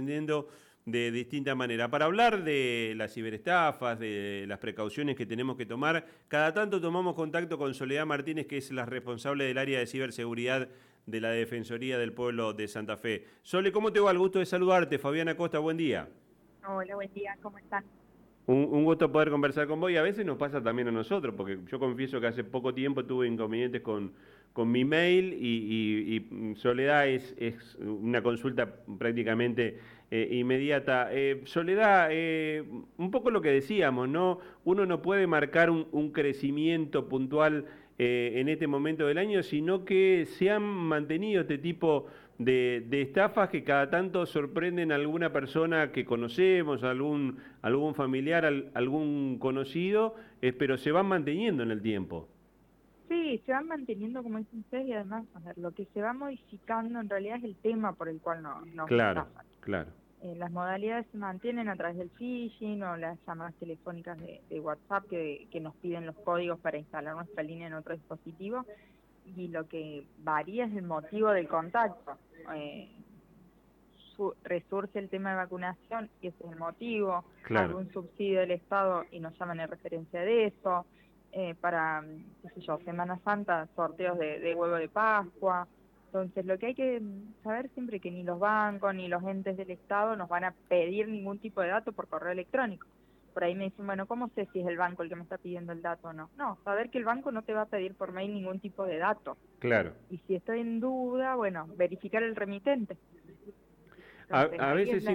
[0.00, 0.48] Entendiendo
[0.86, 1.90] de distinta manera.
[1.90, 7.14] Para hablar de las ciberestafas, de las precauciones que tenemos que tomar, cada tanto tomamos
[7.14, 10.68] contacto con Soledad Martínez, que es la responsable del área de ciberseguridad
[11.04, 13.26] de la Defensoría del Pueblo de Santa Fe.
[13.42, 14.10] Sole, ¿cómo te va?
[14.10, 14.98] El gusto de saludarte.
[14.98, 16.08] Fabiana Costa, buen día.
[16.66, 17.84] Hola, buen día, ¿cómo están?
[18.50, 21.58] Un, gusto poder conversar con vos y a veces nos pasa también a nosotros, porque
[21.70, 24.12] yo confieso que hace poco tiempo tuve inconvenientes con,
[24.52, 28.68] con mi mail y, Soledad es, es, una consulta
[28.98, 29.78] prácticamente
[30.10, 31.10] eh, inmediata.
[31.12, 32.64] Eh, Soledad, eh,
[32.96, 34.40] un poco lo que decíamos, ¿no?
[34.64, 37.66] Uno no puede marcar un, un crecimiento puntual
[38.02, 43.64] en este momento del año, sino que se han mantenido este tipo de, estafas que
[43.64, 48.44] cada tanto sorprenden a alguna persona que conocemos, algún, algún familiar,
[48.74, 50.14] algún conocido,
[50.58, 52.28] pero se van manteniendo en el tiempo.
[53.08, 55.24] Sí, se van manteniendo, como dicen ustedes, y además,
[55.56, 58.86] lo que se va modificando en realidad es el tema por el cual nos, nos
[58.86, 59.26] Claro,
[59.60, 59.90] claro.
[60.22, 65.06] Eh, las modalidades se mantienen a través del phishing o las llamadas telefónicas de, WhatsApp
[65.08, 68.66] que, que, nos piden los códigos para instalar nuestra línea en otro dispositivo
[69.24, 72.18] y lo que varía es el motivo del contacto.
[72.54, 72.88] Eh,
[74.44, 79.20] resurge el tema de vacunación y ese es el motivo, algún subsidio del Estado y
[79.20, 80.84] nos llaman en referencia de eso,
[81.32, 82.04] eh, para,
[82.42, 85.66] qué sé yo, Semana Santa, sorteos de, huevo de Pascua.
[86.06, 87.00] Entonces, lo que hay que
[87.44, 90.54] saber siempre es que ni los bancos ni los entes del Estado nos van a
[90.68, 92.86] pedir ningún tipo de dato por correo electrónico.
[93.32, 95.38] Por ahí me dicen, bueno, ¿cómo sé si es el banco el que me está
[95.38, 96.30] pidiendo el dato o no?
[96.36, 98.98] No, saber que el banco no te va a pedir por mail ningún tipo de
[98.98, 99.36] dato.
[99.58, 99.92] Claro.
[100.10, 102.96] Y si estoy en duda, bueno, verificar el remitente.
[104.30, 105.06] a, veces,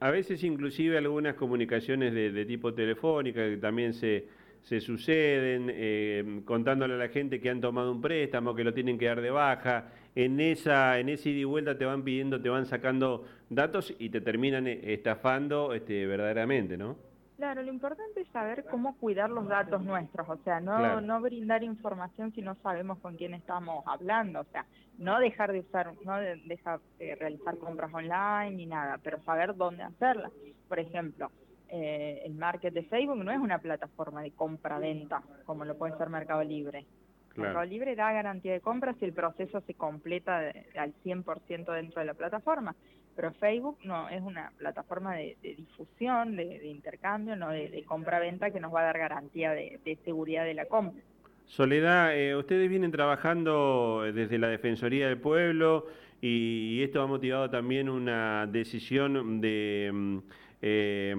[0.00, 4.26] a veces inclusive algunas comunicaciones de, tipo telefónica que también se,
[4.62, 8.98] se suceden, eh, contándole a la gente que han tomado un préstamo, que lo tienen
[8.98, 9.92] que dar de baja.
[10.14, 14.10] En esa, en ese ida y vuelta te van pidiendo, te van sacando datos y
[14.10, 17.11] te terminan eh, estafando este, verdaderamente, ¿no?
[17.42, 21.64] Claro, lo importante es saber cómo cuidar los datos nuestros, o sea, no, no brindar
[21.64, 24.64] información si no sabemos con quién estamos hablando, o sea,
[24.98, 29.82] no dejar de usar, no dejar de realizar compras online ni nada, pero saber dónde
[29.82, 30.30] hacerlas.
[30.68, 31.32] Por ejemplo,
[31.66, 36.10] eh, el market de Facebook no es una plataforma de compra-venta como lo puede ser
[36.10, 36.86] Mercado Libre.
[37.34, 42.06] Mercado Libre da garantía de compra si el proceso se completa al 100% dentro de
[42.06, 42.76] la plataforma,
[43.14, 48.74] pero Facebook no es una plataforma de, difusión, de, intercambio, no de, compra-venta que nos
[48.74, 51.02] va a dar garantía de, seguridad de la compra.
[51.46, 55.86] Soledad, eh, ustedes vienen trabajando desde la Defensoría del Pueblo
[56.20, 60.18] y, esto ha motivado también una decisión de mm,
[60.64, 61.12] eh,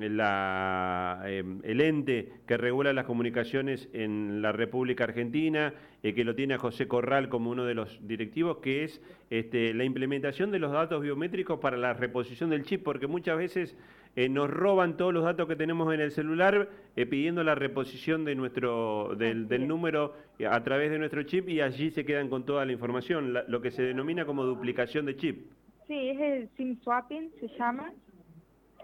[0.00, 5.72] la, eh, el ente que regula las comunicaciones en la República Argentina,
[6.02, 9.00] eh, que lo tiene a José Corral como uno de los directivos, que es
[9.30, 13.76] este, la implementación de los datos biométricos para la reposición del chip, porque muchas veces
[14.30, 19.14] nos roban todos los datos que tenemos en el celular pidiendo la reposición de nuestro,
[19.14, 20.14] del, del, número
[20.50, 23.70] a través de nuestro chip y allí se quedan con toda la información, lo que
[23.70, 25.50] se denomina como duplicación de chip.
[25.86, 27.92] Sí, es el SIM swapping, se llama,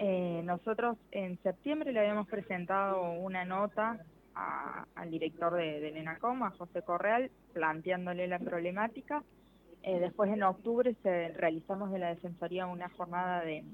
[0.05, 4.01] eh, nosotros en septiembre le habíamos presentado una nota
[4.35, 9.23] al director de, ENACOM, a José Correal, planteándole la problemática.
[9.85, 13.65] Eh, después en octubre se realizamos de la Defensoría una jornada de,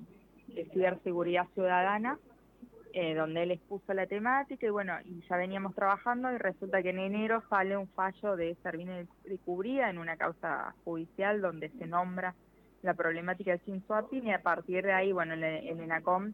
[0.70, 2.18] ciberseguridad ciudadana,
[2.92, 6.90] eh, donde él expuso la temática y bueno, y ya veníamos trabajando y resulta que
[6.90, 11.86] en enero sale un fallo de Servine de Cubría en una causa judicial donde se
[11.86, 12.34] nombra
[12.82, 16.32] la problemática del SIM swapping y a partir de ahí, bueno, el, ENACOM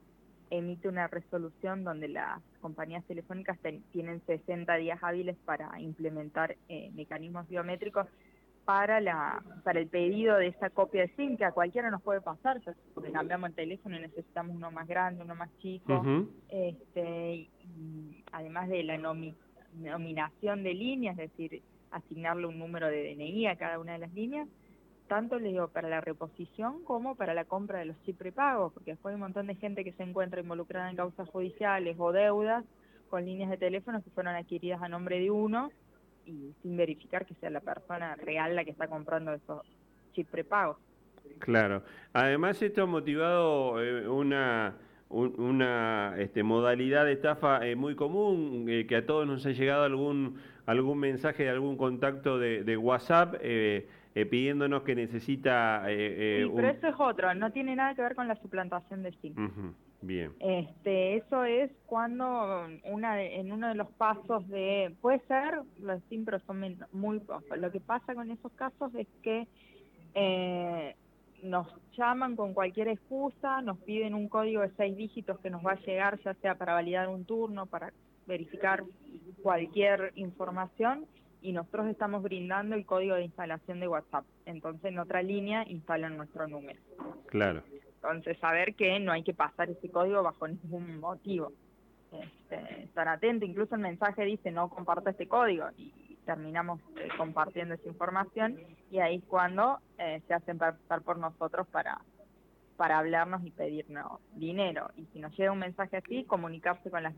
[0.50, 3.58] emite una resolución donde las compañías telefónicas
[3.92, 8.06] tienen 60 días hábiles para implementar eh, mecanismos biométricos
[8.64, 12.20] para la para el pedido de esa copia de SIM que a cualquiera nos puede
[12.20, 12.60] pasar,
[12.94, 16.02] porque cambiamos el teléfono y necesitamos uno más grande, uno más chico,
[16.48, 17.50] este,
[18.32, 23.78] además de la nominación de líneas, es decir, asignarle un número de DNI a cada
[23.78, 24.48] una de las líneas,
[25.14, 28.90] tanto le digo para la reposición como para la compra de los chip prepagos, porque
[28.90, 32.64] después hay un montón de gente que se encuentra involucrada en causas judiciales o deudas
[33.10, 35.70] con líneas de teléfono que fueron adquiridas a nombre de uno
[36.26, 39.62] y sin verificar que sea la persona real la que está comprando esos
[40.14, 40.78] chip prepagos.
[41.38, 41.84] Claro.
[42.12, 44.74] Además esto ha motivado eh, una
[45.14, 49.84] una este, modalidad de estafa eh, muy común, eh, que a todos nos ha llegado
[49.84, 50.36] algún,
[50.66, 55.84] algún mensaje de algún contacto de, WhatsApp eh, pidiéndonos que necesita...
[55.86, 59.34] sí, pero eso es otro, no tiene nada que ver con la suplantación de SIM.
[60.02, 60.32] bien.
[60.40, 64.94] Este, eso es cuando una en uno de los pasos de...
[65.00, 67.58] Puede ser, los SIM pero son muy pocos.
[67.58, 69.48] Lo que pasa con esos casos es que
[71.44, 75.72] nos llaman con cualquier excusa, nos piden un código de seis dígitos que nos va
[75.72, 77.92] a llegar, ya sea para validar un turno, para
[78.26, 78.82] verificar
[79.42, 81.06] cualquier información,
[81.44, 84.24] y nosotros estamos brindando el código de instalación de WhatsApp.
[84.46, 86.80] Entonces, en otra línea instalan nuestro número.
[87.26, 87.62] Claro.
[87.96, 91.52] Entonces, saber que no hay que pasar ese código bajo ningún motivo.
[92.12, 97.74] Este, estar atento, incluso el mensaje dice no comparta este código y terminamos eh, compartiendo
[97.74, 98.58] esa información
[98.90, 102.00] y ahí es cuando eh, se hacen pasar por nosotros para,
[102.78, 104.90] para hablarnos y pedirnos dinero.
[104.96, 107.14] Y si nos llega un mensaje así, comunicarse con las,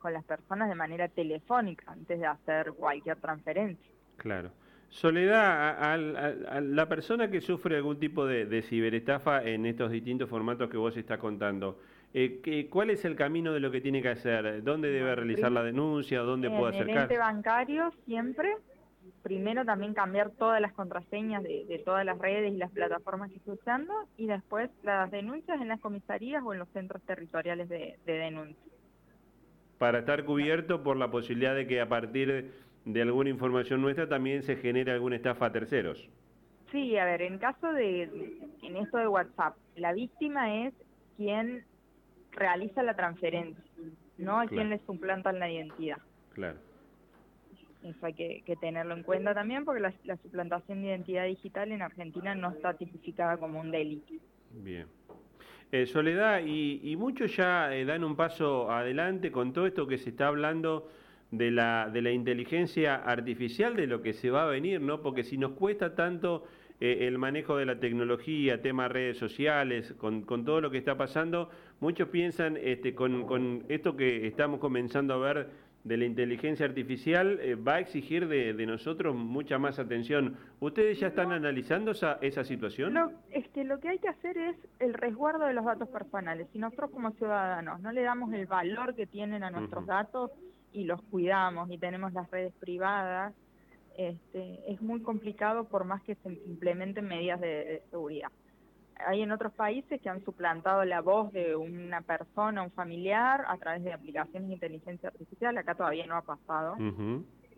[0.00, 3.90] con las personas de manera telefónica antes de hacer cualquier transferencia.
[4.16, 4.50] Claro.
[4.88, 10.68] Soledad, a, la persona que sufre algún tipo de, de, ciberestafa en estos distintos formatos
[10.68, 11.78] que vos estás contando,
[12.12, 14.64] eh, ¿cuál es el camino de lo que tiene que hacer?
[14.64, 16.20] ¿Dónde debe realizar la denuncia?
[16.20, 16.90] ¿Dónde puede acercarse?
[16.90, 18.56] En el ente bancario siempre.
[19.22, 23.52] Primero también cambiar todas las contraseñas de, todas las redes y las plataformas que esté
[23.52, 28.12] usando y después las denuncias en las comisarías o en los centros territoriales de, de
[28.12, 28.56] denuncia.
[29.80, 32.52] Para estar cubierto por la posibilidad de que a partir
[32.84, 36.06] de alguna información nuestra también se genere alguna estafa a terceros.
[36.70, 38.02] Sí, a ver, en caso de,
[38.62, 40.74] en esto de WhatsApp, la víctima es
[41.16, 41.64] quien
[42.32, 43.64] realiza la transferencia,
[44.18, 45.96] no a quien le suplantan la identidad.
[46.34, 46.58] Claro.
[47.82, 52.34] Eso hay que, tenerlo en cuenta también porque la, suplantación de identidad digital en Argentina
[52.34, 54.12] no está tipificada como un delito.
[54.50, 54.86] Bien.
[55.72, 60.10] Eh, Soledad, y, muchos ya eh, dan un paso adelante con todo esto que se
[60.10, 60.88] está hablando
[61.30, 65.00] de la, de la inteligencia artificial, de lo que se va a venir, ¿no?
[65.00, 66.44] Porque si nos cuesta tanto
[66.80, 70.96] eh, el manejo de la tecnología, temas redes sociales, con, con, todo lo que está
[70.96, 75.50] pasando, muchos piensan este, con, con, esto que estamos comenzando a ver
[75.84, 80.36] de la inteligencia artificial, eh, va a exigir de, de, nosotros mucha más atención.
[80.60, 82.92] ¿Ustedes ya están analizando esa, esa situación?
[82.92, 86.48] No, este, lo que hay que hacer es el resguardo de los datos personales.
[86.52, 90.30] Si nosotros como ciudadanos no le damos el valor que tienen a nuestros datos
[90.72, 93.34] y los cuidamos y tenemos las redes privadas,
[93.96, 98.30] este, es muy complicado por más que se implementen medidas de, seguridad.
[99.06, 103.56] Hay en otros países que han suplantado la voz de una persona, un familiar, a
[103.58, 105.56] través de aplicaciones de inteligencia artificial.
[105.58, 106.76] Acá todavía no ha pasado.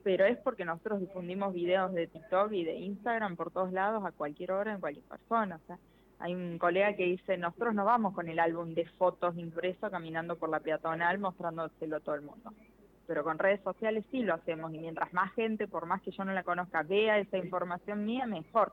[0.05, 4.13] Pero es porque nosotros difundimos videos de TikTok y de Instagram por todos lados, a
[4.13, 5.57] cualquier hora, en cualquier persona.
[5.63, 5.79] O sea,
[6.19, 10.37] hay un colega que dice, nosotros no vamos con el álbum de fotos impreso caminando
[10.37, 12.53] por la peatonal mostrándoselo a todo el mundo
[13.07, 16.25] pero con redes sociales sí lo hacemos y mientras más gente, por más que yo
[16.25, 18.73] no la conozca, vea esa información mía, mejor.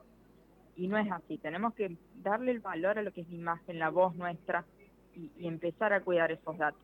[0.80, 3.78] Y no es así, tenemos que darle el valor a lo que es la imagen,
[3.78, 4.64] la voz nuestra
[5.14, 6.80] y, empezar a cuidar esos datos,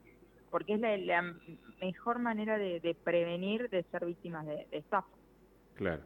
[0.50, 1.34] porque es la,
[1.80, 5.08] mejor manera de, prevenir de ser víctimas de, estafa.
[5.76, 6.02] Claro.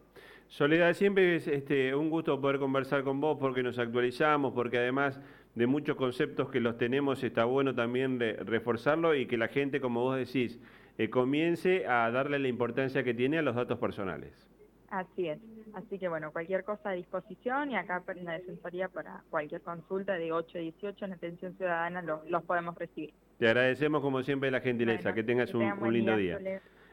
[0.47, 5.21] Soledad, siempre es este, un gusto poder conversar con vos porque nos actualizamos, porque además
[5.57, 10.03] de muchos conceptos que los tenemos está bueno también reforzarlo y que la gente, como
[10.03, 10.61] vos decís,
[10.97, 14.47] eh, comience a darle la importancia que tiene a los datos personales.
[14.91, 15.41] Así es.
[15.75, 20.15] Así que bueno, cualquier cosa a disposición y acá en la Defensoría para cualquier consulta
[20.15, 23.13] de 8 a 18 en atención ciudadana los, podemos recibir.
[23.39, 26.39] Te agradecemos como siempre la gentileza, que tengas un, lindo día.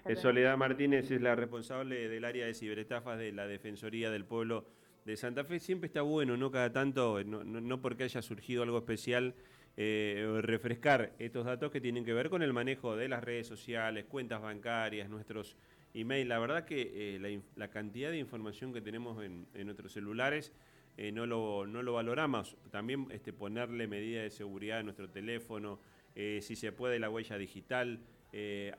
[0.06, 0.56] Eh, Soledad.
[0.58, 4.66] Martínez es la responsable del área de ciberestafas de la Defensoría del Pueblo
[5.04, 5.60] de Santa Fe.
[5.60, 6.50] Siempre está bueno, ¿no?
[6.50, 9.36] Cada tanto, no, no porque haya surgido algo especial,
[9.80, 14.06] eh, refrescar estos datos que tienen que ver con el manejo de las redes sociales,
[14.06, 15.56] cuentas bancarias, nuestros
[15.94, 16.28] emails.
[16.28, 20.52] La verdad que eh, la, cantidad de información que tenemos en, nuestros celulares
[20.98, 22.58] eh, no, lo, no lo valoramos.
[22.72, 25.80] También este, ponerle medidas de seguridad a nuestro teléfono,
[26.16, 28.00] si se puede la huella digital.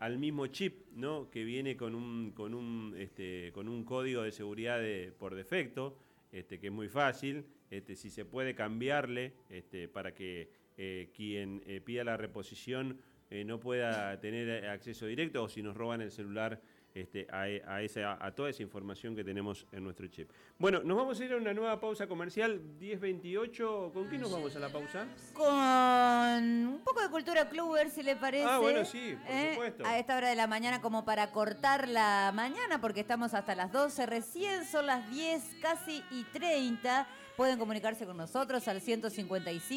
[0.01, 1.31] al mismo chip ¿no?
[1.31, 4.81] que viene con un, con un, este, con un código de seguridad
[5.21, 5.97] por defecto,
[6.33, 11.61] este, que es muy fácil, este, si se puede cambiarle este, para que eh, quien
[11.67, 16.13] eh, pida la reposición eh, no pueda tener acceso directo o si nos roban el
[16.13, 16.63] celular
[16.95, 20.31] este, a, esa, a toda esa información que tenemos en nuestro chip.
[20.59, 23.93] Bueno, nos vamos a ir a una nueva pausa comercial, 10.28.
[23.93, 25.07] ¿Con qué nos vamos a la pausa?
[25.35, 28.47] Con un poco de cultura cluber, si le parece.
[28.49, 29.85] Ah, bueno, sí, por supuesto.
[29.85, 33.71] A esta hora de la mañana, como para cortar la mañana, porque estamos hasta las
[33.71, 37.07] 12, recién son las 10, casi y 30.
[37.37, 39.77] Pueden comunicarse con nosotros al 155.